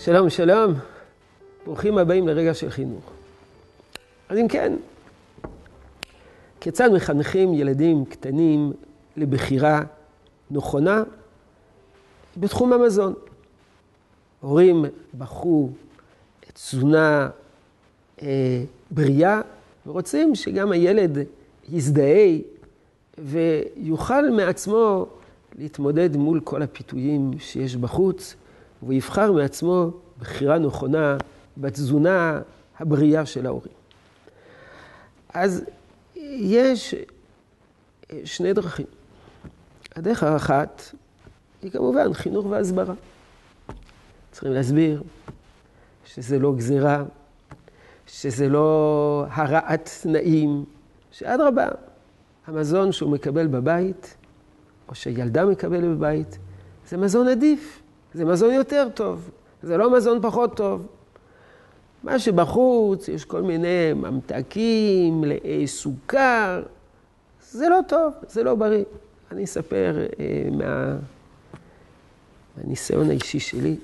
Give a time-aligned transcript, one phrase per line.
[0.00, 0.74] שלום, שלום.
[1.64, 3.10] ברוכים הבאים לרגע של חינוך.
[4.28, 4.72] אז אם כן,
[6.60, 8.72] כיצד מחנכים ילדים קטנים
[9.16, 9.82] לבחירה
[10.50, 11.02] נכונה
[12.36, 13.14] בתחום המזון?
[14.40, 14.84] הורים
[15.18, 15.70] בחרו
[16.54, 17.28] תזונה
[18.22, 19.40] אה, בריאה
[19.86, 21.18] ורוצים שגם הילד
[21.68, 22.38] יזדהה
[23.18, 25.06] ויוכל מעצמו
[25.58, 28.36] להתמודד מול כל הפיתויים שיש בחוץ,
[28.82, 31.16] והוא יבחר מעצמו בחירה נכונה
[31.56, 32.40] בתזונה
[32.78, 33.72] הבריאה של ההורים.
[35.34, 35.64] אז
[36.40, 36.94] יש
[38.24, 38.86] שני דרכים.
[39.96, 40.82] הדרך האחת
[41.62, 42.94] היא כמובן חינוך והסברה.
[44.32, 45.02] צריכים להסביר
[46.04, 47.04] שזה לא גזירה,
[48.06, 50.64] שזה לא הרעת תנאים,
[51.10, 51.68] שאדרבה,
[52.46, 54.16] המזון שהוא מקבל בבית,
[54.88, 56.38] או שילדה מקבלת בבית,
[56.88, 57.82] זה מזון עדיף,
[58.14, 59.30] זה מזון יותר טוב,
[59.62, 60.86] זה לא מזון פחות טוב.
[62.02, 66.62] מה שבחוץ, יש כל מיני ממתקים, מלאי סוכר,
[67.50, 68.84] זה לא טוב, זה לא בריא.
[69.32, 70.96] אני אספר אה, מה...
[72.56, 73.76] מהניסיון האישי שלי.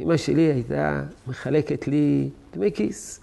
[0.00, 3.20] אמא שלי הייתה מחלקת לי דמי כיס.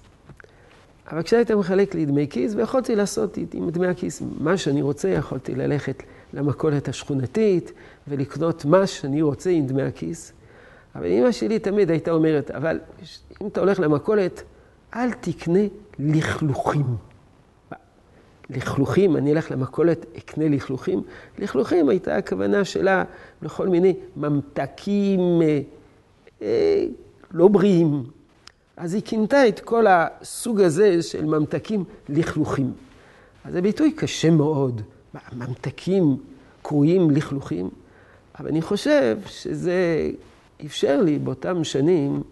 [1.12, 5.56] אבל כשהייתה מחלקת לי דמי כיס, ויכולתי לעשות עם דמי הכיס מה שאני רוצה, יכולתי
[5.56, 6.04] ללכת
[6.34, 7.72] למכולת השכונתית
[8.08, 10.34] ולקנות מה שאני רוצה עם דמי הכיס.
[10.96, 12.80] אבל אמא שלי תמיד הייתה אומרת, אבל
[13.42, 14.44] אם אתה הולך למכולת,
[14.96, 15.60] אל תקנה
[16.00, 16.86] לכלוכים.
[18.50, 21.02] לכלוכים, אני אלך למכולת, אקנה לכלוכים.
[21.40, 23.04] לכלוכים הייתה הכוונה שלה
[23.42, 25.62] לכל מיני ממתקים אה,
[26.42, 26.86] אה,
[27.32, 28.04] לא בריאים.
[28.78, 32.74] אז היא כינתה את כל הסוג הזה של ממתקים לכלוכים.
[33.46, 34.82] אז זה ביטוי קשה מאוד.
[35.34, 36.18] ממתקים
[36.62, 37.70] קרויים לכלוכים,
[38.40, 40.10] אבל אני חושב שזה
[40.66, 42.24] אפשר לי באותם שנים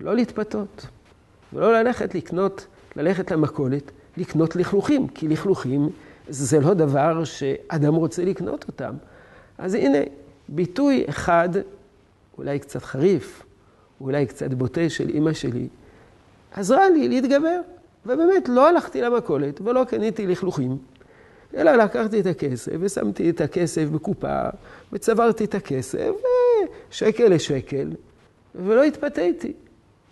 [0.00, 0.86] לא להתפתות,
[1.52, 5.88] ולא ללכת לקנות, ללכת למכולת, לקנות לכלוכים, כי לכלוכים
[6.28, 8.94] זה לא דבר שאדם רוצה לקנות אותם.
[9.58, 9.98] אז הנה,
[10.48, 11.48] ביטוי אחד,
[12.38, 13.42] אולי קצת חריף,
[14.00, 15.68] אולי קצת בוטה של אימא שלי,
[16.52, 17.60] עזרה לי להתגבר.
[18.06, 20.78] ובאמת, לא הלכתי למכולת ולא קניתי לכלוכים,
[21.54, 24.42] אלא לקחתי את הכסף ושמתי את הכסף בקופה
[24.92, 26.10] וצברתי את הכסף
[26.90, 27.92] שקל לשקל
[28.54, 29.52] ולא התפתיתי.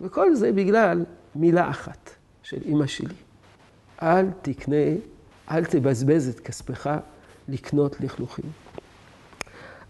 [0.01, 1.05] וכל זה בגלל
[1.35, 2.09] מילה אחת
[2.43, 3.15] של אימא שלי.
[4.01, 4.85] אל תקנה,
[5.51, 6.89] אל תבזבז את כספך
[7.47, 8.45] לקנות לכלוכים.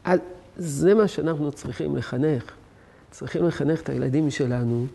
[0.03, 0.19] אז
[0.57, 2.51] זה מה שאנחנו צריכים לחנך.
[3.11, 4.85] צריכים לחנך את הילדים שלנו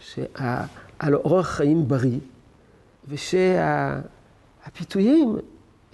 [0.00, 0.64] שה,
[0.98, 2.18] על אורח חיים בריא,
[3.08, 5.36] ושהפיתויים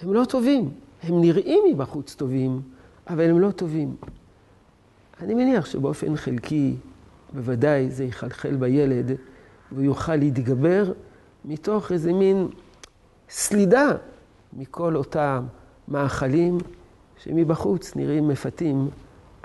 [0.01, 0.69] הם לא טובים.
[1.03, 2.61] הם נראים מבחוץ טובים,
[3.09, 3.95] אבל הם לא טובים.
[5.21, 6.75] אני מניח שבאופן חלקי,
[7.33, 9.11] בוודאי זה יחלחל בילד,
[9.71, 10.91] והוא יוכל להתגבר
[11.45, 12.47] מתוך איזה מין
[13.29, 13.87] סלידה
[14.53, 15.43] מכל אותם
[15.87, 16.57] מאכלים
[17.23, 18.89] שמבחוץ נראים מפתים,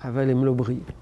[0.04, 1.01] אבל הם לא בריאים.